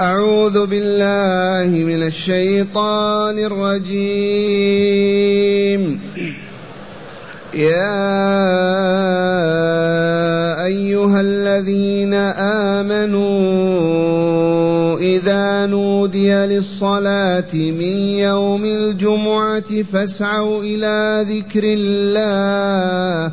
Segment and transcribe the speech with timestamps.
[0.00, 4.00] أعوذ بالله من الشيطان الرجيم.
[7.54, 8.00] يا
[10.64, 12.14] أيها الذين
[12.80, 13.28] آمنوا
[14.98, 23.32] إذا نودي للصلاة من يوم الجمعة فاسعوا إلى ذكر الله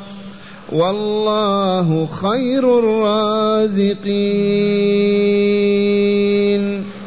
[0.71, 3.93] والله خير الرازقين.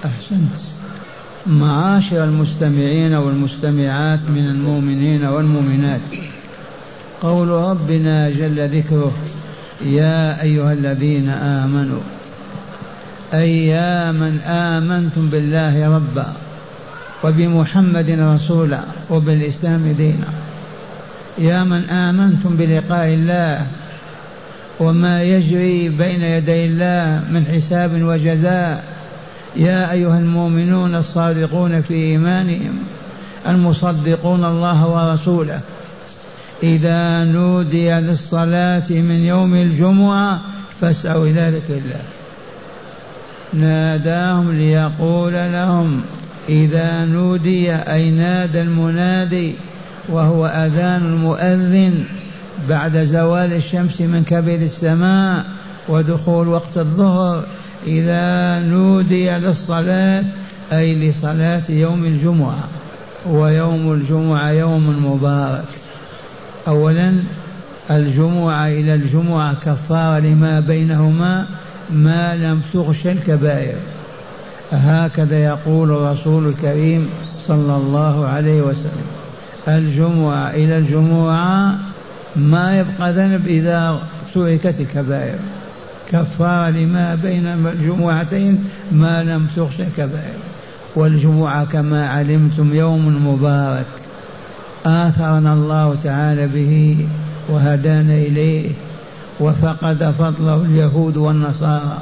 [0.04, 0.58] أحسنت.
[1.46, 6.00] معاشر المستمعين والمستمعات من المؤمنين والمؤمنات.
[7.22, 9.12] قول ربنا جل ذكره
[9.84, 12.00] يا أيها الذين آمنوا
[13.34, 16.32] أي يا من آمنتم بالله ربا
[17.24, 20.43] وبمحمد رسولا وبالإسلام دينا.
[21.38, 23.66] يا من آمنتم بلقاء الله
[24.80, 28.84] وما يجري بين يدي الله من حساب وجزاء
[29.56, 32.78] يا أيها المؤمنون الصادقون في إيمانهم
[33.48, 35.60] المصدقون الله ورسوله
[36.62, 40.40] إذا نودي للصلاة من يوم الجمعة
[40.80, 42.02] فاسعوا إلى ذكر الله.
[43.52, 46.02] ناداهم ليقول لهم
[46.48, 49.54] إذا نودي أي نادى المنادي
[50.08, 52.04] وهو أذان المؤذن
[52.68, 55.44] بعد زوال الشمس من كبد السماء
[55.88, 57.44] ودخول وقت الظهر
[57.86, 60.24] إذا نودي للصلاة
[60.72, 62.68] أي لصلاة يوم الجمعة.
[63.26, 65.68] ويوم الجمعة يوم مبارك.
[66.68, 67.14] أولا
[67.90, 71.46] الجمعة إلى الجمعة كفارة لما بينهما
[71.90, 73.76] ما لم تغش الكبائر.
[74.72, 77.08] هكذا يقول الرسول الكريم
[77.46, 79.23] صلى الله عليه وسلم.
[79.68, 81.74] الجمعة إلى الجمعة
[82.36, 84.00] ما يبقى ذنب إذا
[84.34, 85.38] تركت الكبائر.
[86.12, 90.38] كفارة لما بين الجمعتين ما لم تخش الكبائر.
[90.96, 93.86] والجمعة كما علمتم يوم مبارك.
[94.86, 97.06] آثرنا الله تعالى به
[97.48, 98.70] وهدانا إليه
[99.40, 101.98] وفقد فضله اليهود والنصارى.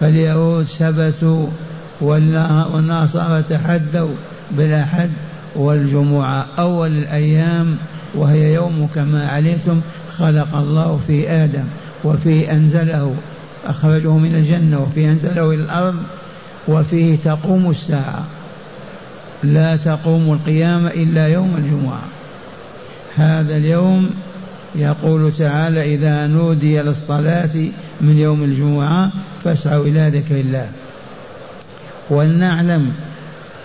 [0.00, 1.46] فاليهود ثبتوا
[2.00, 4.14] والنصارى تحدوا
[4.50, 5.10] بالأحد
[5.56, 7.76] والجمعة أول الأيام
[8.14, 9.80] وهي يوم كما علمتم
[10.18, 11.64] خلق الله في آدم
[12.04, 13.14] وفيه أنزله
[13.66, 15.96] أخرجه من الجنة وفيه أنزله إلى الأرض
[16.68, 18.24] وفيه تقوم الساعة.
[19.42, 22.02] لا تقوم القيامة إلا يوم الجمعة.
[23.16, 24.10] هذا اليوم
[24.74, 27.68] يقول تعالى إذا نودي للصلاة
[28.00, 29.12] من يوم الجمعة
[29.44, 30.70] فاسعوا إلى ذكر الله
[32.10, 32.92] ولنعلم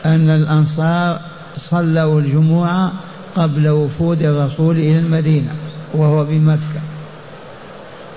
[0.05, 1.21] أن الأنصار
[1.59, 2.93] صلوا الجمعة
[3.35, 5.51] قبل وفود الرسول إلى المدينة
[5.93, 6.81] وهو بمكة.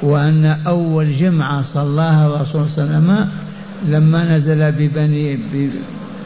[0.02, 3.28] وأن أول جمعة صلاها الرسول صلى الله عليه وسلم
[3.88, 5.38] لما نزل ببني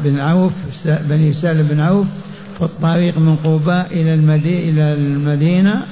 [0.05, 0.53] بن عوف
[0.87, 2.07] بني سالم بن عوف
[2.59, 5.83] في الطريق من قباء إلى المدينة إلى المدينة.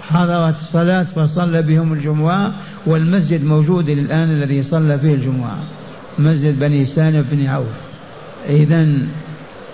[0.00, 2.54] حضرت الصلاة فصلى بهم الجمعة
[2.86, 5.58] والمسجد موجود الآن الذي صلى فيه الجمعة
[6.18, 7.66] مسجد بني سالم بن عوف.
[8.48, 8.88] إذا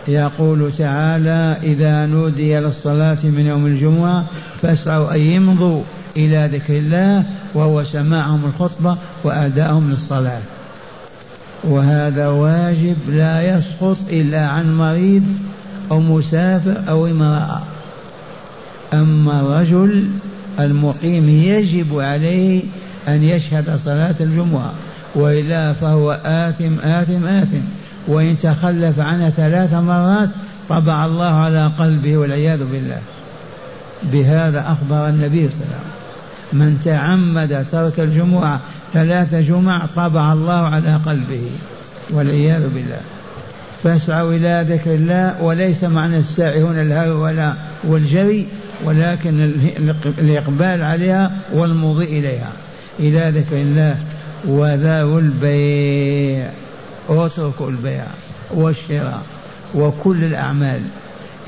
[0.08, 4.24] يقول تعالى إذا نودي للصلاة من يوم الجمعة
[4.62, 5.82] فاسعوا أن يمضوا
[6.16, 7.24] إلى ذكر الله
[7.54, 10.40] وهو سماعهم الخطبة وأداءهم للصلاة.
[11.64, 15.22] وهذا واجب لا يسقط إلا عن مريض
[15.90, 17.62] أو مسافر أو امرأة.
[18.94, 20.08] أما الرجل
[20.60, 22.62] المقيم يجب عليه
[23.08, 24.72] أن يشهد صلاة الجمعة
[25.14, 30.28] وإلا فهو آثم آثم آثم وإن تخلف عنها ثلاث مرات
[30.68, 32.98] طبع الله على قلبه والعياذ بالله.
[34.02, 35.96] بهذا أخبر النبي صلى الله عليه وسلم.
[36.52, 38.60] من تعمد ترك الجمعة
[38.94, 41.50] ثلاث جمع طبع الله على قلبه
[42.10, 43.00] والعياذ بالله.
[43.82, 47.54] فاسعوا إلى ذكر الله وليس معنى السعي هنا الهوى ولا
[47.84, 48.46] والجري
[48.84, 49.50] ولكن
[50.18, 52.52] الإقبال عليها والمضي إليها.
[53.00, 53.96] إلى ذكر الله
[54.44, 56.50] وذروا البيع.
[57.08, 58.04] واتركوا البيع
[58.50, 59.22] والشراء
[59.74, 60.80] وكل الأعمال.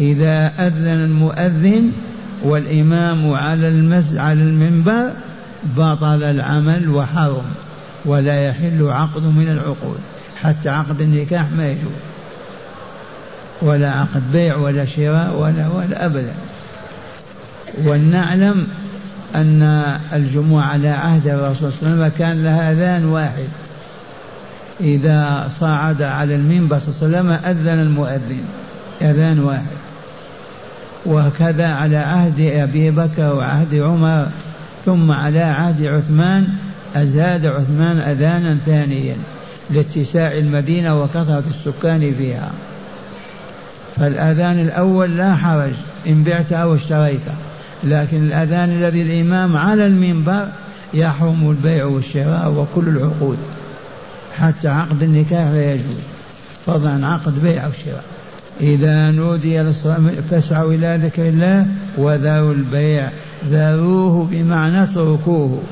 [0.00, 1.92] إذا أذن المؤذن
[2.42, 5.10] والإمام على المس على المنبر
[5.76, 7.44] بطل العمل وحرم
[8.04, 9.98] ولا يحل عقد من العقود
[10.42, 11.92] حتى عقد النكاح ما يجوز.
[13.62, 16.34] ولا عقد بيع ولا شراء ولا ولا أبدا.
[17.84, 18.66] ولنعلم
[19.34, 19.62] أن
[20.12, 23.48] الجمعة على عهد الرسول صلى الله عليه وسلم كان لها أذان واحد.
[24.80, 28.44] إذا صعد على المنبر صلى الله عليه وسلم أذن المؤذن
[29.02, 29.78] أذان واحد.
[31.06, 34.26] وهكذا على عهد أبي بكر وعهد عمر
[34.84, 36.48] ثم على عهد عثمان
[36.96, 39.16] أزاد عثمان أذانا ثانيا
[39.70, 42.50] لاتساع المدينة وكثرة السكان فيها.
[43.96, 45.72] فالأذان الأول لا حرج
[46.06, 47.20] إن بعت أو اشتريت
[47.84, 50.48] لكن الأذان الذي الإمام على المنبر
[50.94, 53.38] يحرم البيع والشراء وكل العقود.
[54.40, 55.96] حتى عقد النكاح لا يجوز.
[56.66, 58.04] فضلا عن عقد بيع أو شراء.
[58.60, 59.72] إذا نودي
[60.30, 61.66] فاسعوا إلى ذكر الله
[61.98, 63.08] وذروا البيع.
[63.50, 65.62] ذروه بمعنى اتركوه.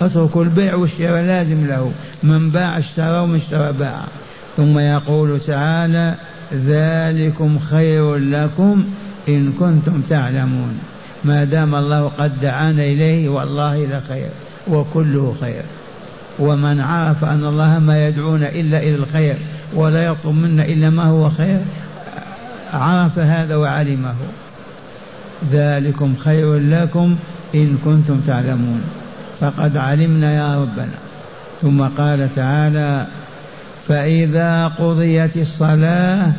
[0.00, 1.92] اتركوا البيع والشراء لازم له.
[2.22, 4.04] من باع اشترى ومن اشترى باع.
[4.56, 6.14] ثم يقول تعالى
[6.54, 8.84] ذلكم خير لكم
[9.28, 10.78] إن كنتم تعلمون.
[11.24, 14.28] ما دام الله قد دعانا إليه والله لخير
[14.68, 15.62] وكله خير.
[16.38, 19.36] ومن عرف أن الله ما يدعونا إلا إلى الخير
[19.74, 21.60] ولا يطلب منا إلا ما هو خير
[22.72, 24.14] عرف هذا وعلمه.
[25.52, 27.16] ذلكم خير لكم
[27.54, 28.80] إن كنتم تعلمون.
[29.40, 30.94] فقد علمنا يا ربنا.
[31.62, 33.06] ثم قال تعالى
[33.88, 36.32] فإذا قضيت الصلاة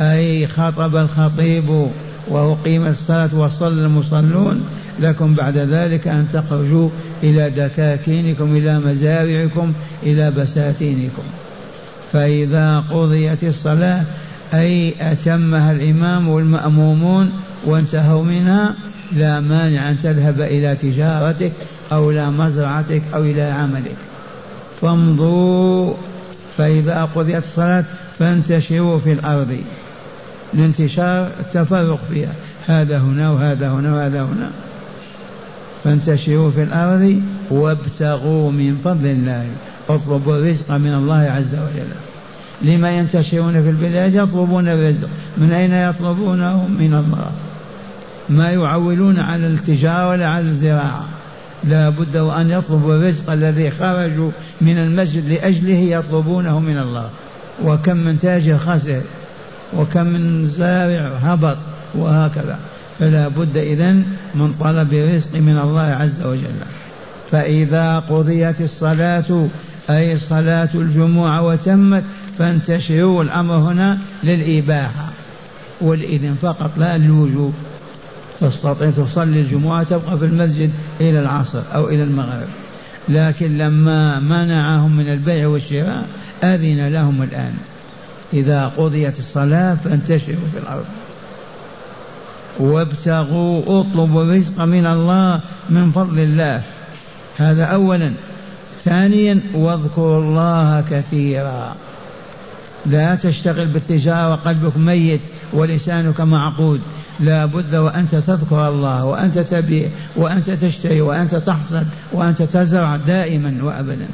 [0.00, 1.88] أي خطب الخطيب
[2.28, 4.64] وأقيمت الصلاة وصلى المصلون
[5.00, 6.88] لكم بعد ذلك أن تخرجوا
[7.22, 9.72] إلى دكاكينكم إلى مزارعكم
[10.02, 11.22] إلى بساتينكم.
[12.12, 14.04] فإذا قضيت الصلاة
[14.54, 17.32] أي أتمها الإمام والمأمومون
[17.64, 18.74] وانتهوا منها
[19.12, 21.52] لا مانع أن تذهب إلى تجارتك
[21.92, 23.96] أو إلى مزرعتك أو إلى عملك.
[24.80, 25.94] فامضوا
[26.58, 27.84] فإذا قضيت الصلاة
[28.18, 29.56] فانتشروا في الأرض
[30.54, 32.32] الانتشار التفرق فيها.
[32.66, 34.50] هذا هنا وهذا هنا وهذا هنا.
[35.88, 39.46] فانتشروا في الأرض وابتغوا من فضل الله
[39.88, 41.92] اطلبوا الرزق من الله عز وجل.
[42.62, 45.08] لما ينتشرون في البلاد يطلبون الرزق.
[45.36, 47.30] من أين يطلبونه؟ من الله.
[48.28, 51.08] ما يعولون على التجارة ولا على الزراعة.
[51.64, 54.30] لا بد وأن يطلبوا الرزق الذي خرجوا
[54.60, 57.10] من المسجد لأجله يطلبونه من الله.
[57.64, 59.00] وكم من تاجر خسر
[59.76, 61.58] وكم من زارع هبط
[61.94, 62.58] وهكذا.
[62.98, 64.04] فلا بد إذن
[64.34, 66.54] من طلب الرزق من الله عز وجل.
[67.30, 69.46] فإذا قضيت الصلاة
[69.90, 72.04] أي صلاة الجمعة وتمت
[72.38, 75.08] فانتشروا الأمر هنا للإباحة
[75.80, 77.54] والإذن فقط لا للوجوب.
[78.40, 82.48] تستطيع تصلي الجمعة تبقى في المسجد إلى العصر أو إلى المغرب.
[83.08, 86.06] لكن لما منعهم من البيع والشراء
[86.42, 87.54] أذن لهم الآن.
[88.32, 90.84] إذا قضيت الصلاة فانتشروا في الأرض.
[92.58, 95.40] وابتغوا اطلبوا الرزق من الله
[95.70, 96.62] من فضل الله.
[97.38, 98.12] هذا أولا.
[98.84, 101.76] ثانيا واذكروا الله كثيرا.
[102.86, 105.20] لا تشتغل بالتجارة وقلبك ميت
[105.52, 106.80] ولسانك معقود.
[107.20, 114.08] لا بد وأنت تذكر الله وأنت تبيع وأنت تشتري وأنت تحصد وأنت تزرع دائما وأبدا.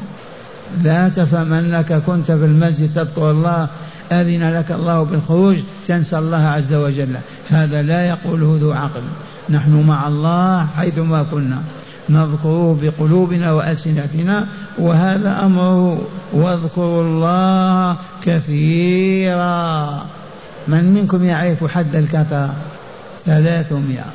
[0.83, 3.69] لا تفهم أنك كنت في المسجد تذكر الله.
[4.12, 5.57] أذن لك الله بالخروج.
[5.87, 7.17] تنسى الله عز وجل.
[7.51, 9.03] هذا لا يقوله ذو عقل.
[9.51, 11.63] نحن مع الله حيثما كنا.
[12.09, 14.47] نذكره بقلوبنا وألسنتنا
[14.79, 20.07] وهذا أمره واذكروا الله كثيرا.
[20.69, 22.55] من منكم يعرف حد الكثرة
[23.27, 24.07] ثلاثمائة.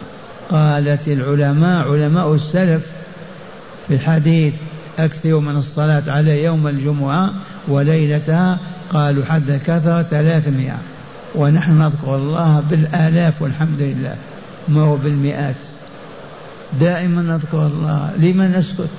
[0.50, 2.86] قالت العلماء علماء السلف
[3.88, 4.54] في الحديث
[5.00, 7.34] أكثر من الصلاة على يوم الجمعة
[7.68, 8.60] وليلتها؟
[8.90, 10.78] قالوا حد الكثرة ثلاثمائة.
[11.36, 14.16] ونحن نذكر الله بالآلاف والحمد لله
[14.68, 15.56] ما هو بالمئات.
[16.80, 18.90] دائما نذكر الله لما نسكت؟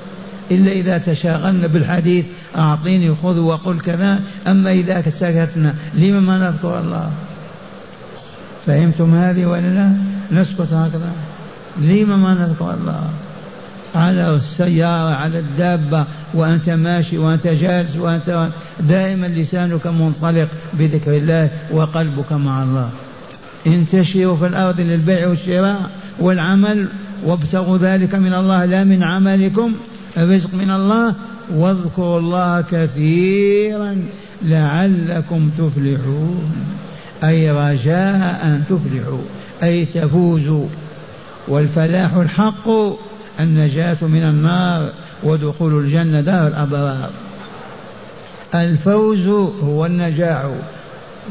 [0.51, 2.25] إلا إذا تشاغلنا بالحديث
[2.57, 7.11] أعطيني خذ وقل كذا أما إذا سكتنا لما ما نذكر الله؟
[8.67, 9.93] فهمتم هذه ولا لا؟
[10.33, 11.13] نسكت هكذا.
[11.81, 13.11] لما ما نذكر الله؟
[13.95, 16.05] على السيارة على الدابة
[16.35, 18.49] وأنت ماشي وأنت جالس وأنت
[18.81, 22.91] دائما لسانك منطلق بذكر الله وقلبك مع الله.
[23.67, 26.89] انتشروا في الأرض للبيع والشراء والعمل
[27.25, 29.75] وابتغوا ذلك من الله لا من عملكم
[30.17, 31.15] الرزق من الله.
[31.55, 33.97] واذكروا الله كثيرا
[34.43, 36.53] لعلكم تفلحون.
[37.25, 39.23] أي رجاء أن تفلحوا
[39.63, 40.67] أي تفوزوا.
[41.49, 42.69] والفلاح الحق
[43.43, 44.93] النجاة من النار
[45.23, 47.11] ودخول الجنة دار الأبرار
[48.55, 49.29] الفوز
[49.63, 50.45] هو النجاح.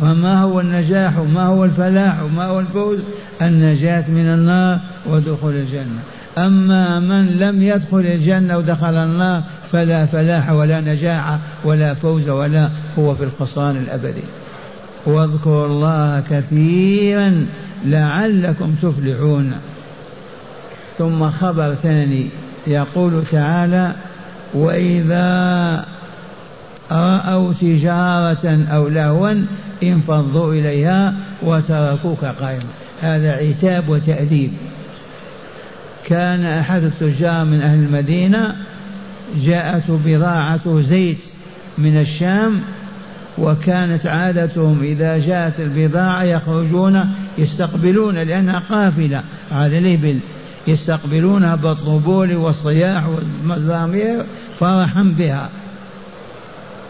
[0.01, 2.99] وما هو النجاح؟ ما هو الفلاح؟ ما هو الفوز؟
[3.41, 5.99] النجاة من النار ودخول الجنة.
[6.37, 13.15] أما من لم يدخل الجنة ودخل النار فلا فلاح ولا نجاح ولا فوز ولا هو
[13.15, 14.23] في الخسران الأبدي.
[15.05, 17.45] واذكروا الله كثيرا
[17.85, 19.53] لعلكم تفلحون.
[20.99, 22.29] ثم خبر ثاني
[22.67, 23.93] يقول تعالى
[24.53, 25.85] وإذا
[26.91, 29.45] رأوا تجارة أو لهوا
[29.83, 32.63] انفضوا إليها وتركوك قائما.
[33.01, 34.51] هذا عتاب وتأديب.
[36.05, 38.55] كان أحد التجار من أهل المدينة
[39.37, 41.17] جاءته بضاعة زيت
[41.77, 42.61] من الشام
[43.37, 50.19] وكانت عادتهم إذا جاءت البضاعة يخرجون يستقبلون لأنها قافلة على الإبل
[50.69, 54.23] يستقبلونها بالطبول والصياح والمزامير
[54.59, 55.49] فرحا بها.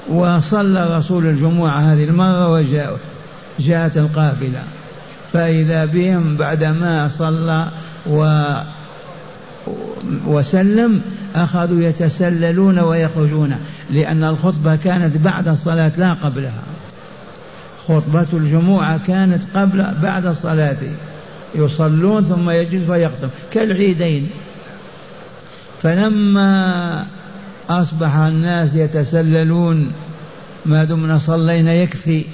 [0.10, 3.00] وصلى رسول الجمعة هذه المرة وجاءت
[3.60, 4.64] جاءت القافلة.
[5.34, 7.68] فإذا بهم بعدما صلى
[8.10, 8.54] و
[10.28, 11.02] وسلم
[11.36, 13.56] أخذوا يتسللون ويخرجون
[13.92, 16.64] لأن الخطبة كانت بعد الصلاة لا قبلها.
[17.88, 20.78] خطبة الجمعة كانت قبل بعد الصلاة.
[21.56, 24.30] يصلون ثم يجلس ويختم كالعيدين.
[25.82, 27.06] فلما
[27.70, 29.92] أصبح الناس يتسللون
[30.66, 32.26] ما دمنا صلينا يكفي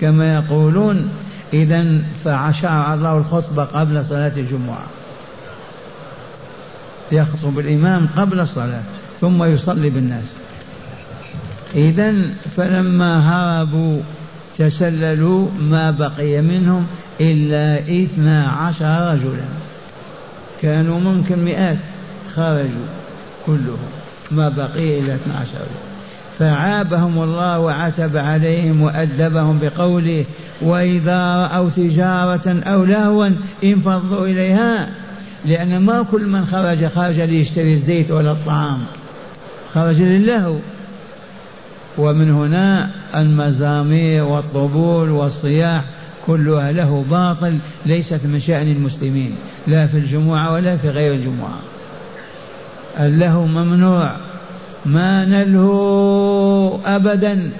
[0.00, 1.08] كما يقولون
[1.52, 4.86] إذا فشرع الله الخطبة قبل صلاة الجمعة.
[7.12, 8.82] يخطب الإمام قبل الصلاة
[9.20, 10.24] ثم يصلي بالناس.
[11.74, 12.14] إذا
[12.56, 14.00] فلما هربوا
[14.58, 16.86] تسللوا ما بقي منهم
[17.20, 19.48] إلا إثنا عشر رجلا.
[20.62, 21.78] كانوا ممكن مئات
[22.36, 22.88] خرجوا
[23.46, 23.78] كلهم
[24.30, 25.88] ما بقي إلا اثنا عشر رجلا.
[26.38, 30.24] فعابهم الله وعتب عليهم وأدبهم بقوله
[30.62, 33.30] وإذا رأوا تجارة أو لهوا
[33.64, 34.88] انفضوا إليها
[35.44, 38.78] لأن ما كل من خرج خرج ليشتري الزيت ولا الطعام
[39.74, 40.56] خرج للهو.
[41.98, 45.84] ومن هنا المزامير والطبول والصياح
[46.28, 49.34] كلها له باطل ليست من شأن المسلمين
[49.66, 51.58] لا في الجمعة ولا في غير الجمعة.
[53.00, 54.10] اللهو ممنوع.
[54.86, 57.50] ما نلهو أبدا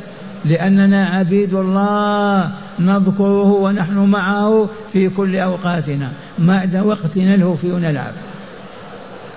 [0.45, 6.13] لأننا عبيد الله نذكره ونحن معه في كل أوقاتنا.
[6.39, 8.13] ما عدا وقت نلهو فيه ونلعب.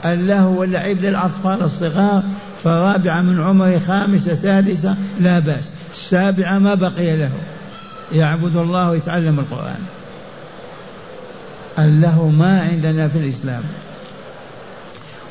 [0.06, 2.24] اللهو واللعب للأطفال الصغار
[2.64, 5.72] فرابعة من عمره خامسة سادسة لا بأس.
[5.94, 7.32] السابعة ما بقي له.
[8.14, 9.80] يعبد الله ويتعلم القرآن.
[11.80, 13.64] اللهو ما عندنا في الإسلام.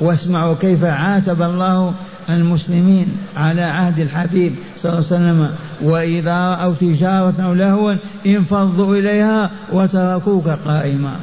[0.00, 1.92] واسمعوا كيف عاتب الله
[2.28, 7.94] المسلمين على عهد الحبيب صلى الله عليه وسلم وإذا رأوا تجارة أو لهوا
[8.26, 11.16] انفضوا إليها وتركوك قائما.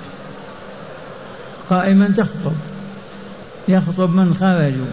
[1.70, 2.56] قائما تخطب.
[3.68, 4.92] يخطب من خرجوا.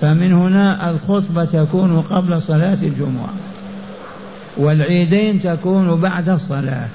[0.00, 3.34] فمن هنا الخطبة تكون قبل صلاة الجمعة.
[4.56, 6.88] والعيدين تكون بعد الصلاة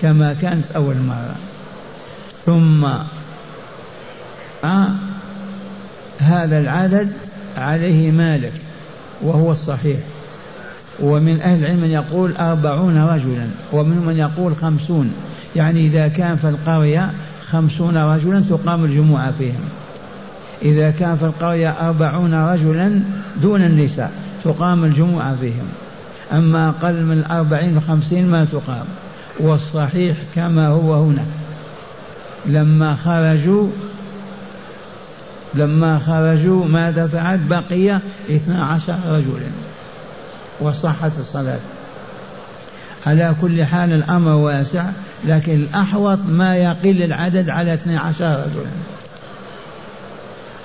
[0.00, 1.34] كما كانت أول مرة.
[2.46, 2.84] ثم
[4.64, 4.94] آه
[6.18, 7.12] هذا العدد
[7.56, 8.52] عليه مالك
[9.20, 9.98] وهو الصحيح.
[11.00, 15.12] ومن أهل العلم من يقول أربعون رجلا ومن من يقول خمسون.
[15.56, 17.10] يعني إذا كان في القرية
[17.50, 19.68] خمسون رجلا تقام الجمعة فيهم.
[20.62, 23.02] إذا كان في القرية أربعون رجلا
[23.42, 24.12] دون النساء
[24.44, 25.68] تقام الجمعة فيهم.
[26.32, 28.84] أما أقل من الأربعين وخمسين ما تقام
[29.40, 31.24] والصحيح كما هو هنا.
[32.46, 33.68] لما خرجوا
[35.54, 37.98] لما خرجوا ماذا فعل؟ بقي
[38.30, 39.50] اثنا عشر رجلا.
[40.60, 41.60] وصحت الصلاة.
[43.06, 44.84] على كل حال الأمر واسع
[45.24, 48.70] لكن الأحوط ما يقل العدد على اثني عشر رجلا.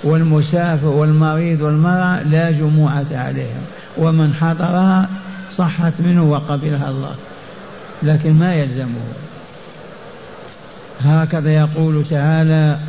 [0.04, 3.62] والمسافر والمريض والمرأة لا جموعة عليهم
[3.98, 5.10] ومن حضرها
[5.58, 7.16] صحت منه وقبلها الله
[8.04, 9.08] لكن ما يلزمه.
[11.00, 12.80] هكذا يقول تعالى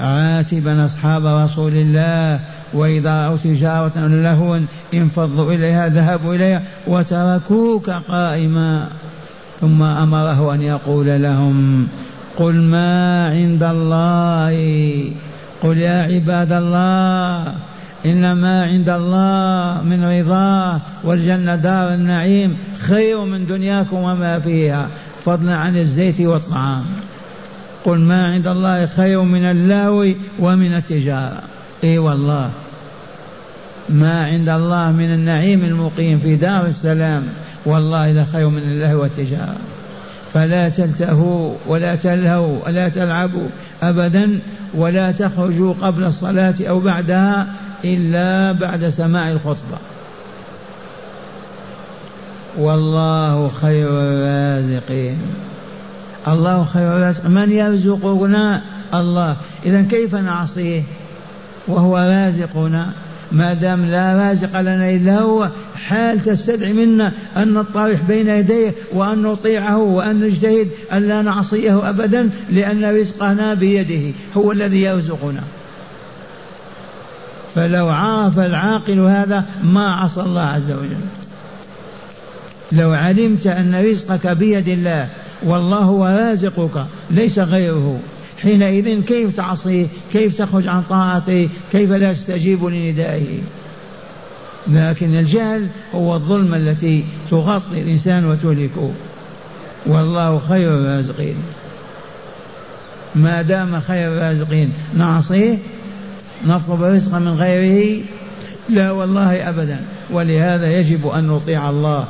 [0.00, 2.40] عاتبا أصحاب رسول الله
[2.72, 4.60] وإذا رأوا تجارة لهوا
[4.94, 8.88] انفضوا إليها ذهبوا إليها وتركوك قائما.
[9.60, 11.88] ثم أمره أن يقول لهم
[12.36, 14.56] قل ما عند الله
[15.62, 17.54] قل يا عباد الله
[18.04, 24.88] إن ما عند الله من رضاه والجنة دار النعيم خير من دنياكم وما فيها.
[25.24, 26.84] فضلا عن الزيت والطعام.
[27.84, 30.06] قل ما عند الله خير من اللهو
[30.38, 31.42] ومن التجارة.
[31.84, 32.50] إي والله.
[33.88, 37.22] ما عند الله من النعيم المقيم في دار السلام
[37.66, 39.56] والله لخير من اللهو والتجارة.
[40.34, 43.48] فلا تلتهوا ولا تلهوا ولا تلعبوا
[43.82, 44.38] أبدا
[44.74, 47.46] ولا تخرجوا قبل الصلاة أو بعدها
[47.84, 49.78] إلا بعد سماع الخطبة.
[52.58, 55.18] والله خير الرازقين.
[56.28, 57.26] الله خير الرازق.
[57.26, 58.62] من يرزقنا؟
[58.94, 59.36] الله.
[59.66, 60.82] إذا كيف نعصيه؟
[61.68, 62.92] وهو رازقنا.
[63.32, 65.48] ما دام لا رازق لنا إلا هو
[65.86, 72.30] حال تستدعي منا أن نطرح بين يديه وأن نطيعه وأن نجتهد أن لا نعصيه أبدا
[72.50, 75.42] لأن رزقنا بيده هو الذي يرزقنا.
[77.56, 80.96] فلو عرف العاقل هذا ما عصى الله عز وجل.
[82.72, 85.08] لو علمت أن رزقك بيد الله
[85.42, 88.00] والله هو رازقك ليس غيره.
[88.42, 93.38] حينئذ كيف تعصيه؟ كيف تخرج عن طاعته؟ كيف لا تستجيب لندائه؟
[94.68, 98.90] لكن الجهل هو الظلم التي تغطي الإنسان وتهلكه.
[99.86, 101.36] والله خير الرازقين.
[103.14, 105.58] ما دام خير الرازقين نعصيه
[106.46, 108.02] نطلب رزقا من غيره؟
[108.68, 109.80] لا والله أبدا.
[110.10, 112.04] ولهذا يجب أن نطيع الله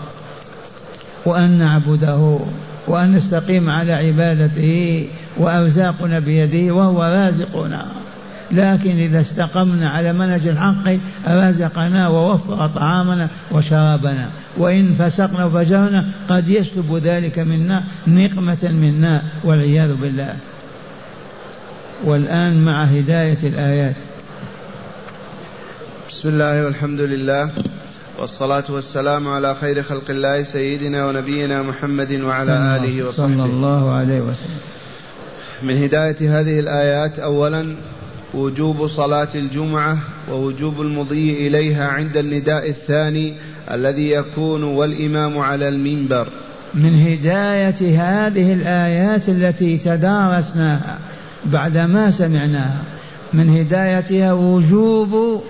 [1.25, 2.38] وأن نعبده
[2.87, 7.87] وأن نستقيم على عبادته وأرزاقنا بيده وهو رازقنا.
[8.52, 10.97] لكن إذا استقمنا على منهج الحق
[11.28, 14.28] رزقنا ووفر طعامنا وشرابنا.
[14.56, 20.37] وإن فسقنا وفجرنا قد يسلب ذلك منا نقمة منا والعياذ بالله.
[22.04, 23.97] والآن مع هداية الآيات.
[26.17, 27.50] بسم الله والحمد لله
[28.19, 33.26] والصلاة والسلام على خير خلق الله سيدنا ونبينا محمد وعلى آله وصحبه.
[33.37, 34.59] صلى الله عليه وسلم.
[35.63, 37.76] من هداية هذه الآيات أولا
[38.35, 39.99] وجوب صلاة الجمعة
[40.31, 43.35] ووجوب المضي إليها عند النداء الثاني
[43.71, 46.29] الذي يكون والإمام على المنبر.
[46.75, 50.99] من هداية هذه الآيات التي تدارسناها
[51.45, 52.83] بعدما سمعناها
[53.33, 55.43] من هدايتها وجوب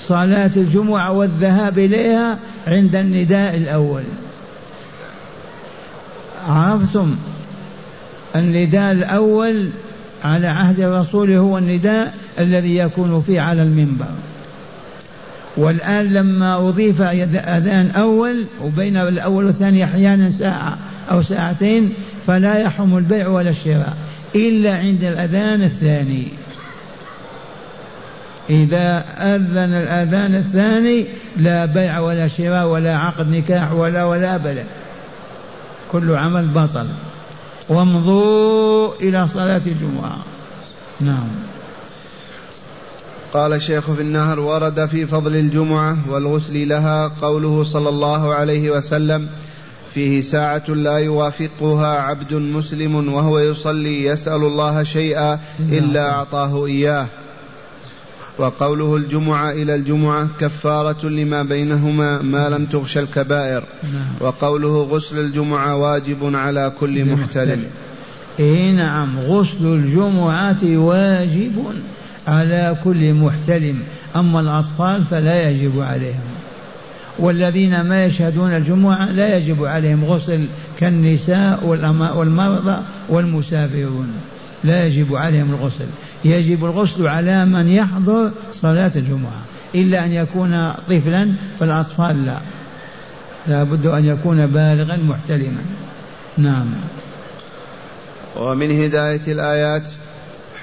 [0.00, 1.12] صلاة الجمعة.
[1.12, 4.02] والذهاب إليها عند النداء الأول.
[6.48, 7.16] عرفتم؟
[8.36, 9.68] النداء الأول
[10.24, 14.10] على عهد الرسول هو النداء الذي يكون فيه على المنبر.
[15.56, 20.78] والآن لما أضيف أذان أول وبين الأول والثاني أحيانا ساعة
[21.10, 21.92] أو ساعتين
[22.26, 23.96] فلا يحرم البيع ولا الشراء
[24.34, 26.26] إلا عند الأذان الثاني.
[28.50, 34.64] إذا أذن الأذان الثاني لا بيع ولا شراء ولا عقد نكاح ولا ولا أبدا
[35.92, 36.86] كل عمل بطل
[37.68, 40.18] وامضوا إلى صلاة الجمعة.
[41.00, 41.28] نعم.
[43.32, 49.28] قال الشيخ في النهر ورد في فضل الجمعة والغسل لها قوله صلى الله عليه وسلم
[49.94, 56.14] فيه ساعة لا يوافقها عبد مسلم وهو يصلي يسأل الله شيئا إلا نعم.
[56.14, 57.06] أعطاه إياه.
[58.38, 63.64] وقوله الجمعة إلى الجمعة كفارة لما بينهما ما لم تغش الكبائر.
[63.82, 64.12] نعم.
[64.20, 67.64] وقوله غسل الجمعة واجب على كل محتلم
[68.38, 71.74] إيه نعم غسل الجمعة واجب
[72.28, 73.78] على كل محتلم
[74.16, 76.32] أما الأطفال فلا يجب عليهم.
[77.18, 80.46] والذين ما يشهدون الجمعة لا يجب عليهم غسل
[80.78, 81.66] كالنساء
[82.16, 84.08] والمرضى والمسافرون.
[84.64, 85.86] لا يجب عليهم الغسل.
[86.24, 89.42] يجب الغسل على من يحضر صلاة الجمعة.
[89.74, 92.38] إلا أن يكون طفلا فالأطفال لا.
[93.46, 95.62] لا بد أن يكون بالغا محتلما.
[96.38, 96.66] نعم.
[98.36, 99.90] ومن هداية الآيات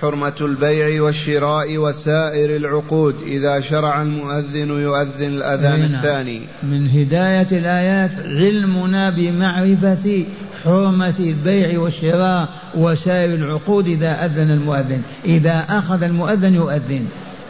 [0.02, 3.16] حرمة البيع والشراء وسائر العقود.
[3.28, 5.92] إذا شرع المؤذن يؤذن الأذان نعم.
[5.92, 6.42] الثاني.
[6.64, 10.26] من هداية الآيات علمنا بمعرفة
[10.64, 15.02] حرمة البيع والشراء وسائر العقود إذا أذن المؤذن.
[15.26, 17.08] إذا أخذ المؤذن يؤذن.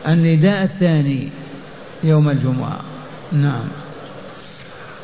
[0.08, 1.30] النداء الثاني
[2.04, 2.80] يوم الجمعة.
[3.32, 3.67] نعم.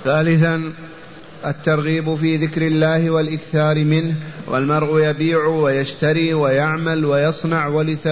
[0.03, 0.73] ثالثا
[1.45, 4.15] الترغيب في ذكر الله والإكثار منه
[4.47, 7.67] والمرء يبيع ويشتري ويعمل ويصنع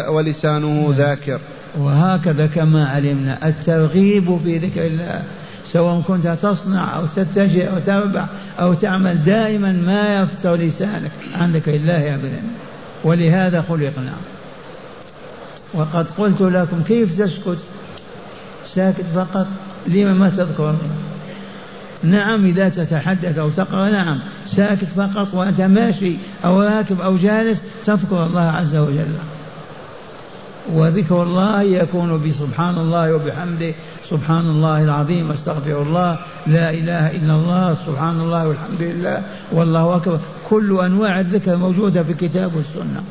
[0.09, 1.39] ولسانه ذاكر.
[1.77, 3.47] وهكذا كما علمنا.
[3.47, 5.23] الترغيب في ذكر الله.
[5.73, 8.25] سواء كنت تصنع أو تتجه أو تربح
[8.59, 12.41] أو تعمل دائما ما يفتر لسانك عن ذكر الله أبدا
[13.03, 14.13] ولهذا خلقنا.
[15.73, 17.57] وقد قلت لكم كيف تسكت؟
[18.75, 19.47] ساكت فقط.
[19.87, 20.75] لما ما تذكر؟
[22.03, 23.89] نعم إذا تتحدث أو تقرأ.
[23.89, 29.13] نعم ساكت فقط وأنت ماشي أو راكب أو جالس تذكر الله عز وجل.
[30.71, 33.73] وذكر الله يكون بسبحان الله وبحمده.
[34.09, 36.19] سبحان الله العظيم أستغفر الله.
[36.47, 39.23] لا إله إلا الله سبحان الله والحمد لله.
[39.51, 40.19] والله أكبر.
[40.49, 43.03] كل أنواع الذكر موجودة في الكتاب والسنة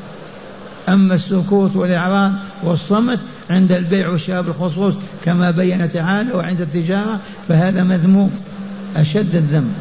[0.89, 2.31] أما السكوت والإعراض
[2.63, 4.93] والصمت عند البيع والشراء بالخصوص
[5.25, 8.31] كما بين تعالى وعند التجارة فهذا مذموم
[8.95, 9.73] أشد الذنب.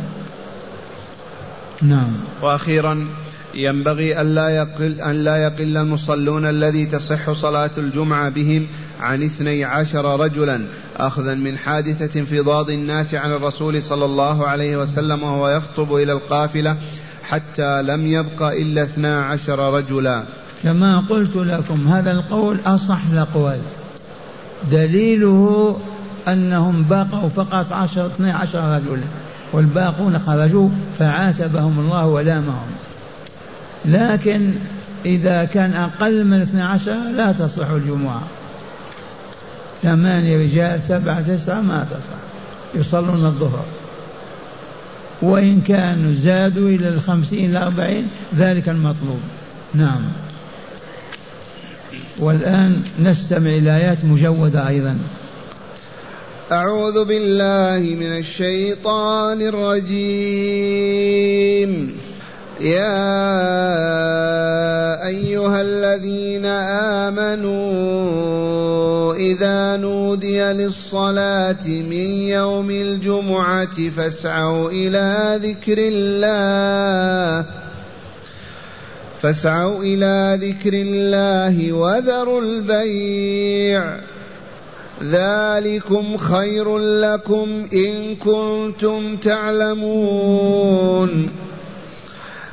[1.83, 2.13] نعم.
[2.43, 3.07] وأخيرا
[3.55, 8.67] ينبغي ألا يقل أن لا يقل المصلون الذي تصح صلاة الجمعة بهم
[9.01, 10.61] عن اثني عشر رجلا
[10.97, 16.77] أخذا من حادثة انفضاض الناس عن الرسول صلى الله عليه وسلم وهو يخطب إلى القافلة
[17.23, 20.23] حتى لم يبق إلا اثنا عشر رجلا.
[20.63, 23.59] كما قلت لكم هذا القول أصح الأقوال.
[24.71, 25.77] دليله
[26.29, 29.03] أنهم بقوا فقط عشر اثني عشر رجلا
[29.53, 32.67] والباقون خرجوا فعاتبهم الله ولامهم.
[33.85, 34.53] لكن
[35.07, 38.23] إذا كان أقل من اثني عشر لا تصلح الجمعة.
[39.83, 42.19] ثمانية رجال سبعة تسعة ما تصلح.
[42.75, 43.65] يصلون الظهر.
[45.23, 49.21] وإن كانوا زادوا إلى الخمسين الأربعين ذلك المطلوب.
[49.75, 50.03] نعم.
[52.19, 54.99] والآن نستمع إلى آيات مجودة أيضا.
[56.53, 60.03] أعوذ بالله من الشيطان الرجيم.
[62.63, 63.03] يا
[65.07, 66.47] أيها الذين
[67.11, 67.63] آمنوا
[69.15, 77.47] إذا نودي للصلاة من يوم الجمعة فاسعوا إلى ذكر الله
[79.23, 83.99] فاسعوا إلى ذكر الله وذروا البيع.
[85.03, 91.31] ذلكم خير لكم إن كنتم تعلمون.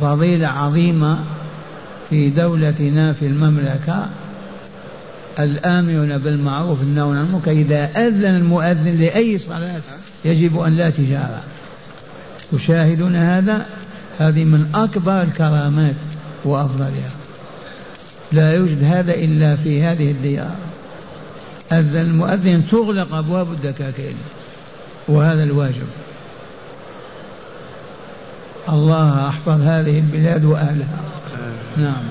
[0.00, 1.18] فضيلة عظيمة
[2.10, 4.08] في دولتنا في المملكة
[5.38, 7.50] الآمرون بالمعروف النهون عن المنكر.
[7.50, 9.80] إذا أذن المؤذن لأي صلاة
[10.24, 11.42] يجب أن لا تجارة
[12.52, 13.66] تشاهدون هذا؟
[14.18, 15.94] هذه من أكبر الكرامات
[16.44, 17.10] وأفضلها.
[18.32, 20.56] لا يوجد هذا إلا في هذه الديار.
[21.72, 24.14] أذن المؤذن تغلق أبواب الدكاكين
[25.08, 25.86] وهذا الواجب.
[28.68, 31.00] الله أحفظ هذه البلاد وأهلها.
[31.76, 32.02] نعم.